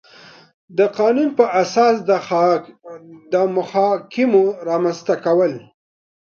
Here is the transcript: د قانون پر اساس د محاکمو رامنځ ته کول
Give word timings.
د 0.77 0.79
قانون 0.99 1.29
پر 1.37 1.47
اساس 1.63 1.95
د 3.33 3.35
محاکمو 3.55 4.43
رامنځ 4.69 4.97
ته 5.07 5.15
کول 5.25 5.53